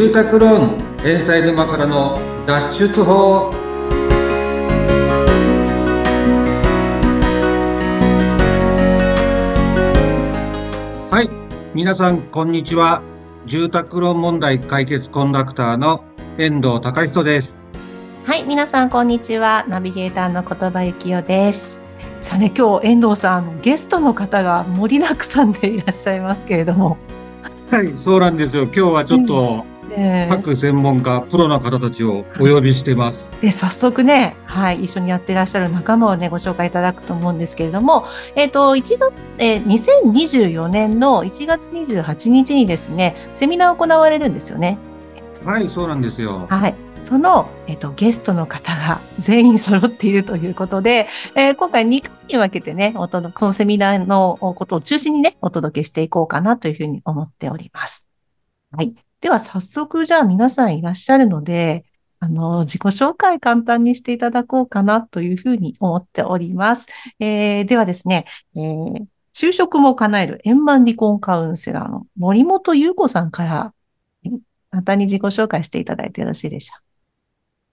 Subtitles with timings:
[0.00, 3.50] 住宅ローン返済沼からの脱出法。
[11.10, 11.28] はい。
[11.74, 13.02] 皆さんこんにちは。
[13.44, 16.02] 住宅ローン問題解決コンダクターの
[16.38, 17.54] 遠藤隆人です。
[18.24, 18.44] はい。
[18.44, 19.66] 皆さんこんにちは。
[19.68, 21.78] ナビゲーターの言葉幸代です。
[22.22, 26.96] さあね今日遠藤さんゲストの方が盛りだくさんでいらっしゃいますけれども。
[27.70, 27.88] はい。
[27.98, 28.62] そうなんですよ。
[28.62, 29.79] 今日はちょっと、うん
[30.28, 33.28] 各専門家、プロの方たちをお呼びしてます。
[33.40, 38.04] で、早速ね、はい、一緒にやってらっしゃる仲間をね、ご紹介いただくと思うんですけれども、
[38.36, 44.78] えっ、ー、と、一度、えー、2024年の1月28日にですね、セミナー行われるんですよね。
[45.44, 46.46] はい、そうなんですよ。
[46.48, 46.74] はい。
[47.04, 53.08] その、えっ、と、ゲストの方が全員揃っているということで、えー、今回2回に分けてね、こ
[53.46, 58.09] のセミナーのことを中心にね、お届けしていこうかなというふうに思っております。
[58.72, 58.94] はい。
[59.20, 61.84] では早速じゃあ皆さんいらっしゃるので、
[62.20, 66.86] あの、自己紹介簡単にしていただこうかなというふうに思っております。
[67.18, 73.74] えー、ではですね、えー、就職も叶える円満離婚カウンセラーの森本優子さんから、
[74.70, 76.74] 簡単に自己紹介していただいてよろしいでしょ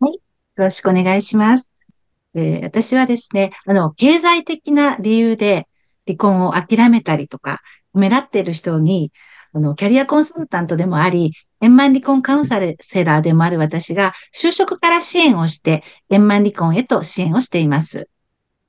[0.00, 0.06] うか。
[0.06, 0.14] はい。
[0.14, 0.20] よ
[0.56, 1.70] ろしくお願いします。
[2.34, 5.68] えー、私はですね、あの、経済的な理由で
[6.06, 7.60] 離婚を諦めたりとか、
[7.94, 9.12] 目立っている人に、
[9.54, 12.58] あの、キャリアコンサルタントでもあり、円満離婚カウンセ
[13.04, 18.08] ラーでもある私が、就職から支援をして、円満離婚へと支援をしています。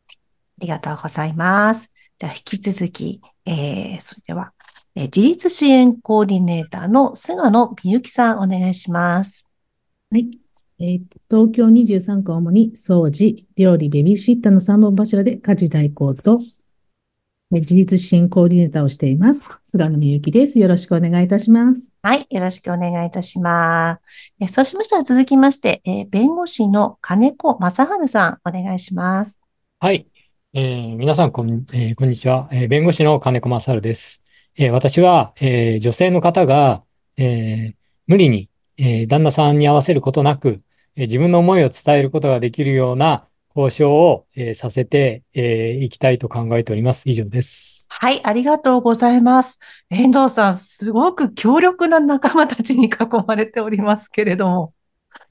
[0.10, 0.14] あ
[0.60, 1.92] りがとうございます。
[2.20, 4.54] では、引き続き、えー、それでは、
[4.96, 9.46] えー、自立支援コーディネーターの菅野美幸さん、お願いします。
[10.12, 10.40] はい。
[10.80, 16.40] えー、東京23区主に掃除、料理、ベビーシッターの3本柱で家事代行と
[17.60, 19.44] 自立支援コーディネーターをしています。
[19.66, 20.60] 菅野美幸です。
[20.60, 21.92] よろしくお願いいたします。
[22.02, 22.26] はい。
[22.30, 24.00] よろしくお願いいたしま
[24.48, 24.54] す。
[24.54, 29.40] そうしましたら続きまして、えー、弁護士の金子正治さん、お願いします。
[29.80, 30.08] はい。
[30.54, 32.68] えー、皆さんこん、えー、こんにちは、えー。
[32.68, 34.24] 弁護士の金子正治です。
[34.56, 36.84] えー、私は、えー、女性の方が、
[37.18, 37.74] えー、
[38.08, 40.62] 無理に、えー、旦那さんに合わせることなく、
[40.96, 47.10] えー、自分の思いを伝えることができるような、交渉を、えー、させてい、えー、きたいと考えております。
[47.10, 47.88] 以上です。
[47.90, 49.60] はい、ありがとうございます。
[49.90, 52.92] 遠藤さん、すごく強力な仲間たちに囲
[53.28, 54.74] まれておりますけれども。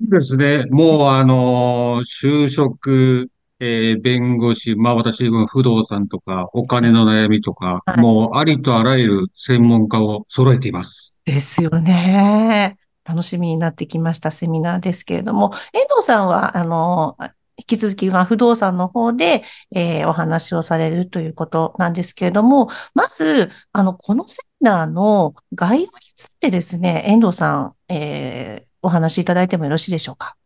[0.00, 0.64] そうですね。
[0.70, 3.28] もう、あの就職、
[3.58, 11.22] えー、弁護士、まあ私、不動産とか、お金の悩みとか、はい、もうありとあらゆる専門家を揃えています。
[11.24, 12.76] ですよね。
[13.04, 17.16] 楽しみになってきましたセミナーですけれども、遠藤さんは、あの、
[17.58, 19.42] 引き続き、ま、不動産の方で、
[19.74, 30.36] えー、お話をされるということなんですけれども、まず、あの、このセミナーの概要についてですね、遠藤さん、えー、お話しいただいてもよろしいでしょうか？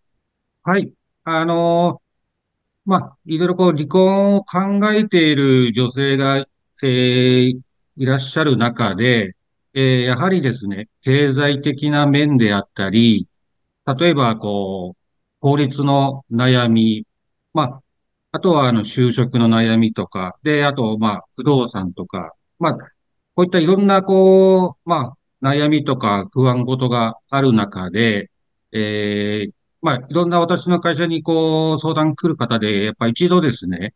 [0.65, 0.93] はい。
[1.25, 6.45] あのー、まあ、いろいろこう、離婚を考えている女性が、
[6.83, 7.61] えー、
[7.97, 9.35] いらっしゃる中で、
[9.75, 13.29] えー、やはりですね、経済的な面であったり、
[13.87, 15.06] 例えば、こう、
[15.47, 17.07] 法律の悩み、
[17.55, 17.83] まあ、
[18.33, 22.89] あとは、あの、就職の悩みとか、で、あと、まあ、不動産とか、まあ、こ
[23.43, 28.29] ういったいろんな、こう、まあ、悩みとか不安事がある中で、
[28.73, 29.53] えー、
[29.83, 33.95] まあ、いろんな私の会社にこう、相談来る方で、やっぱ一度ですね、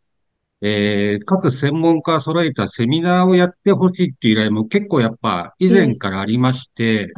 [0.61, 7.11] えー、各専門家揃えたセミナーをやってほしいっていう依頼も結構やっぱ以前からありまして、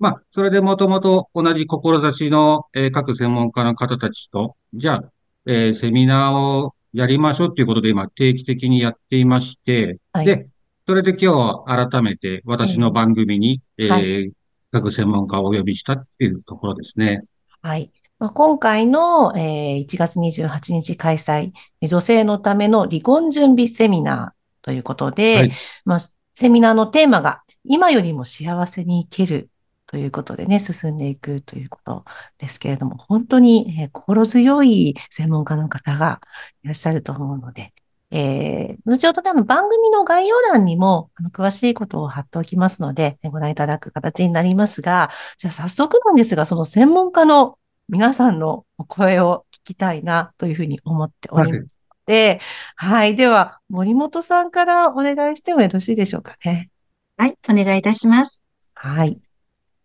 [0.00, 5.04] まあ、それでもともと同じ志の、えー、各専門家の方たちと、じゃあ、
[5.46, 10.48] えー、セミナーをやりましょうっていうことで今定期的にやっていまして、はい、で、
[10.88, 14.32] それで今日改めて私の番組に、えー、はい、
[14.72, 17.22] 各専門家をお呼びしたっていうところですね。
[17.60, 17.92] はい。
[18.18, 21.52] まあ、今回の、えー、1月28日開催、
[21.82, 25.52] 女性のための離婚準備セミナーということで、はい、
[25.84, 25.98] まあ、
[26.34, 29.50] セミナーのテーマが今よりも幸せに生きる
[29.90, 32.04] ということでね、進んでいくということ
[32.38, 36.20] ですけれども、本当に、えー、心強い専門家の方が
[36.62, 37.74] いらっしゃると思うので、
[38.12, 47.58] えー、後ほどあの番組の概要欄にもあの詳しいことを貼っておきますので、ご覧いただく形になりますが、じゃあ早速なんですが、その専門家の
[47.88, 51.76] 皆さんの声を聞きたいなというふうに思っております。
[52.06, 52.40] で、
[52.76, 53.16] はい。
[53.16, 56.70] では、森本さんからお願いしてもよろしいでしょうかね。
[57.16, 57.36] はい。
[57.48, 58.44] お願いいたします。
[58.74, 59.20] はい。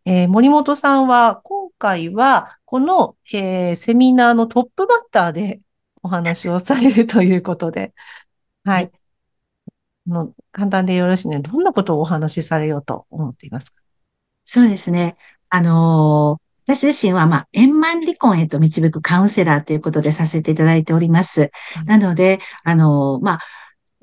[0.05, 5.61] えー、森本さんは今回はこの、えー、セミナーのトップバッターで
[6.03, 7.93] お話をされるということで、
[8.63, 8.91] はい。
[10.07, 11.39] の簡単でよろしいね。
[11.39, 13.81] どんなことをお話しされようと思っていますか？
[14.43, 15.15] そうですね。
[15.49, 21.51] あのー私自身は、まあ、円満離婚へと導くカウンセラーということでさせていただいております。
[21.85, 23.39] なので、あのー、まあ、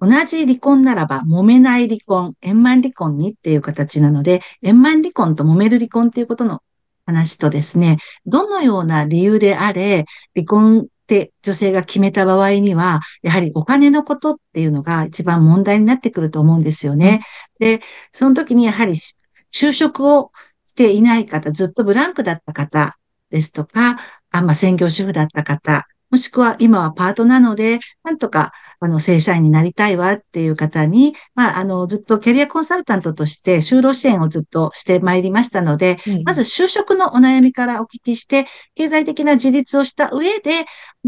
[0.03, 6.61] 同じ離婚ならば、揉めない離婚、円満離婚にっていう形なので、円満離婚と揉める離婚っていうことの
[7.07, 17.23] 話とですね、どのような理由であれ、離婚って女性が決めた場合には、やはりお金のことっていうのが一番問題になってくると思うんですよね。
[17.61, 17.81] で、
[18.13, 18.95] その時にやはり
[19.55, 20.33] 就職を
[20.65, 22.97] していない方、ずっとブランクだった方
[23.31, 23.99] ですとか、
[24.33, 38.45] あまあ、専業主婦だった方、もしくは今はパートなので、なんとか、あの、正社員になりたいわっていう方に、まあ、あの、ずっとキャリアコンサルタントとして就労支援をずっとしてまいりましたので、うん、まず就職のお悩みからお聞きして、
[38.75, 40.67] 経済的な自立をした上で、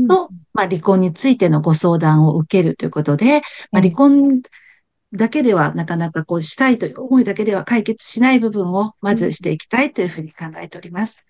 [0.09, 3.43] と、まあ、離婚についてのご相談を受けるということで、
[3.73, 4.41] まあ、離婚
[5.13, 11.27] だけではなかなかこうしたいという思いだけでは解決しない部分をまずしていきたいというふうに考えております。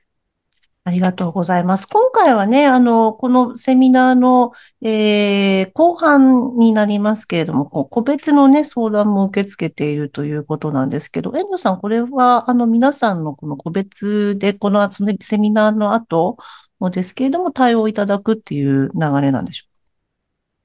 [0.87, 1.87] ありがとうございます。
[1.87, 4.53] 今回はね、あの、このセミナーの、
[4.83, 16.37] えー、後半になりますけれども、個別のね、相談も受け付けているということなんですけど、遠藤さん、これは、あの、皆さんのこの個別で、このセミナーの後
[16.79, 19.73] もですけれども、対応いただくっていう流れなんでしょう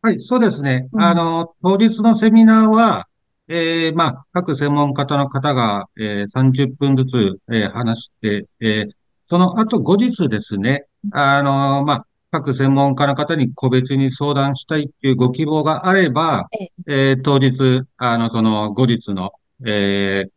[0.01, 0.09] か？
[0.09, 0.89] はい、そうですね。
[0.91, 3.07] うん、あの、当日のセミナーは、
[3.47, 8.98] えー、まあ、各専門家の方が、えー、30分ずつ、えー、話して、えー、
[9.29, 16.47] その後後日ですね、あの、まあ、各専門家の方に個別に相談したいっていうご希望があれば、
[16.87, 19.31] えー、当日、あの、その後日の、
[19.65, 20.29] えー、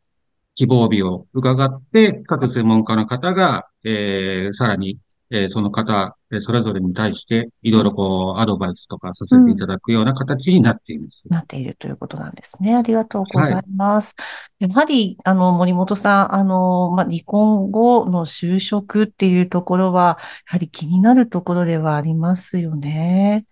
[0.54, 4.98] 希望日を伺って、各専門家の方が、えー、さらに、
[5.30, 11.22] えー、その方、それぞれに対して、いろいろこう、アドバイスとかさせていただくような形になっています。
[11.28, 12.74] なっているということなんですね。
[12.74, 14.14] ありがとうございます。
[14.18, 23.44] はい、やはり、あの、森本さん、あの、まあ、離婚後の就職っていうところは、やはり気になるところではありますよね。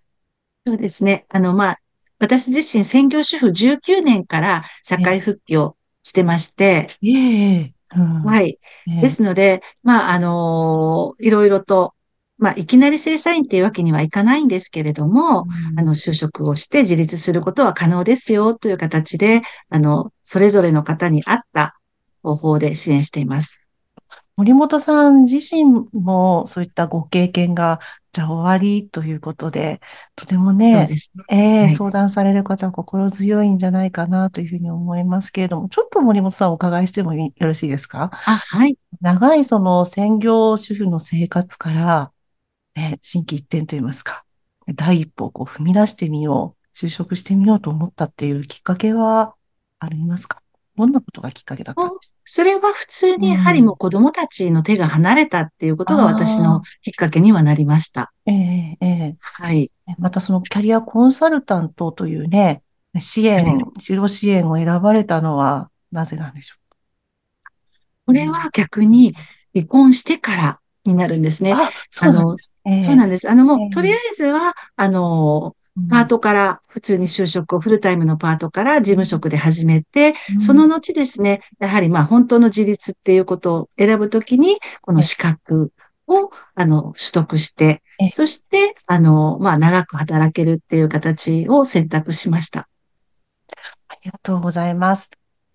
[0.65, 1.25] そうですね。
[1.29, 1.79] あの、まあ、
[2.19, 7.73] 私自身専業主婦19年から社会復帰をしてまして、ええ
[8.23, 8.59] はい。
[8.85, 11.93] ですので、まあ、あのいろいろと、
[12.41, 21.77] まあ、いきなり正社員っていうわけにはいかないんですけれども、うん、あの、就職をして自立することは可能ですよという形で、あの、それぞれの方に合った
[22.23, 23.61] 方法で支援しています。
[24.37, 27.79] 森本さん自身もそういったご経験が
[28.11, 29.79] じゃあ終わりということで、
[30.15, 30.95] とてもね、ね
[31.29, 38.09] えーはい、相談される方は心強いんじゃないかなというふうに思いますけれども、ちょっと森本さんお伺いしてもよろしいですか？
[38.11, 38.77] あ、はい。
[38.99, 42.11] 長いその専業主婦の生活から、
[42.75, 44.23] ね、新規一転といいますか、
[44.75, 49.35] 第一歩をこう踏み出してみよう、就職してみようと思ったっていうきっかけは
[49.79, 50.41] ありますか？
[50.77, 58.13] どんなことがきっかけだったんですかそれは普通にやはりもう子供たちの手が離れたっていうことが私のきっかけにはなりました。
[58.25, 59.15] ええええ。
[59.19, 59.69] はい。
[59.99, 62.63] またそのキャリアコンサルタントというね、
[62.99, 66.75] 支援、就労支援を選ばれたのはなぜなんでしょう？
[68.05, 69.13] これは逆に
[69.53, 71.53] 離婚してからになるんですね。
[71.53, 72.53] あ、そうなんです。
[72.85, 73.29] そうなんです。
[73.29, 75.55] あの、もう、とりあえずは、あの、
[75.89, 85.71] パートから、普通に就職をフルタイムのパートから事務職で始めて、うん、その後ですね、やはりまあ本当の自立っていうことを選ぶときに、この資格
[86.07, 92.67] を、あの、取得して、そして、あの、まあ長く働けるっていう形を選択しました。
[93.87, 95.09] ありがとうございます。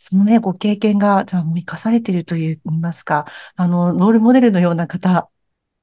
[0.08, 5.28] そのね、ご経験が、じゃあもう生かされているといいますか、あの、ロールモデルのような方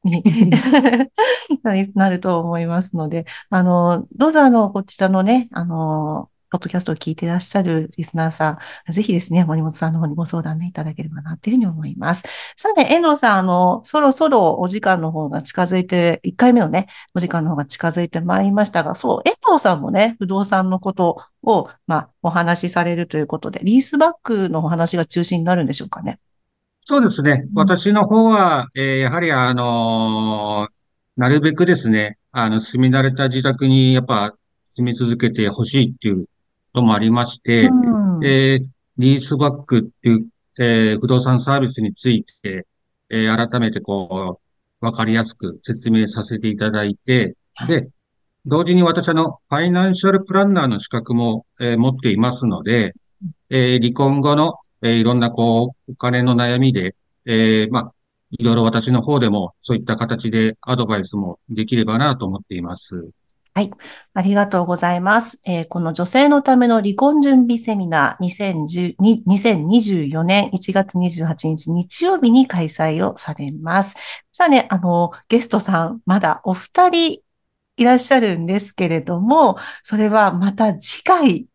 [0.03, 0.23] に
[1.95, 12.21] なると思いますので、あの、どうぞあの、こちらのね、あの、ポッドキャストを聞いていらっしゃるリスナーさん、ぜひですね、森本さんの方にご相談ね、いただければな、というふうに思います。
[12.55, 26.19] さあね、遠藤さん、あの、そろそろお時間の方が近づいて、1回目のね、お時間の方が近づいてまいりましたが、そう、遠藤さんもね、不動産のことを、まあ、お話しされるということで、リースバックのお話が中心になるんでしょうかね。
[26.85, 27.47] そうですね。
[27.55, 30.71] 私の方は、えー、やはり、あのー、
[31.19, 34.35] なるべくですね、あの、住み慣れた自宅に、やっぱ、
[34.75, 36.27] 住み続けてほしいっていう
[36.73, 38.65] こともありまして、うん、えー、
[38.97, 40.27] リースバックっていう、
[40.59, 42.67] えー、不動産サービスについて、
[43.09, 44.39] えー、改めてこ
[44.81, 47.35] う、わかりやすく説明させていただいて、
[47.67, 47.87] で、
[48.45, 52.93] 同時に私あの、ファイナンシャルプランナーの資格も、えー、持っていますので、
[53.49, 57.93] えー、離婚後のえー、いろんなこう、お金の悩みで、えー、まあ、
[58.31, 63.09] いろいろ私の方でもそういった形でアドバイスもできればなと思っています。
[63.55, 63.71] はい。
[64.15, 65.39] ありがとうございます。
[65.45, 73.95] えー、この女性のための離婚準備セミナー2024年1月28日日曜日に開催をされます。
[74.31, 77.21] さあね、あの、ゲストさん、まだお二人
[77.77, 81.47] いらっしゃるんですけれども、それはまた次回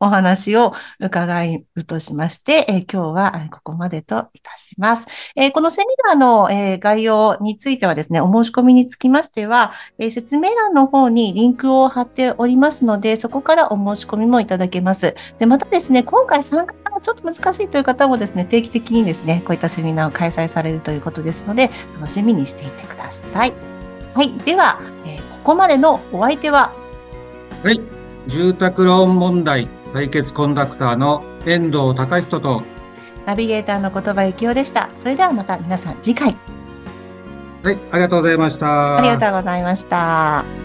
[0.00, 1.44] お話を伺
[1.76, 5.06] うとしまして、え、今日はここまでといたします。
[5.36, 15.14] え、このセミナーの、え、概要についてはですね、お申し込みにつきましては、え説明欄の方にリンクを貼っておりますので、そこからお申し込みもいただけます。
[15.38, 23.52] で、またですね、今回参加がちょっと難しいという方もですね、定期的にですね、こういったセミナーを開催されるということですので、楽しみにしていてください。
[24.14, 24.32] はい。
[24.46, 26.72] では、えここまでのお相手は？
[27.62, 27.82] はい。
[28.26, 32.62] 住宅ローン問題対決コンダクターの遠藤隆人と
[33.26, 34.90] ナビゲーターの言葉幸雄でした。
[34.96, 36.36] それではまた皆さん次回。
[37.62, 38.98] はい、ありがとうございました。
[38.98, 40.59] ありがとうございました。